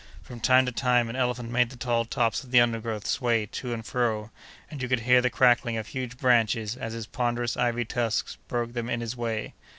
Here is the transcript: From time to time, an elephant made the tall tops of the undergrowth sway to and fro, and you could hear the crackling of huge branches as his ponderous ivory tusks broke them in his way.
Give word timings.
From 0.23 0.39
time 0.39 0.65
to 0.65 0.71
time, 0.71 1.09
an 1.09 1.15
elephant 1.15 1.51
made 1.51 1.69
the 1.69 1.75
tall 1.75 2.05
tops 2.05 2.43
of 2.43 2.49
the 2.49 2.59
undergrowth 2.59 3.05
sway 3.05 3.45
to 3.45 3.71
and 3.71 3.85
fro, 3.85 4.31
and 4.71 4.81
you 4.81 4.87
could 4.89 5.01
hear 5.01 5.21
the 5.21 5.29
crackling 5.29 5.77
of 5.77 5.89
huge 5.89 6.17
branches 6.17 6.75
as 6.75 6.93
his 6.93 7.05
ponderous 7.05 7.55
ivory 7.55 7.85
tusks 7.85 8.35
broke 8.47 8.73
them 8.73 8.89
in 8.89 8.99
his 8.99 9.15
way. 9.15 9.53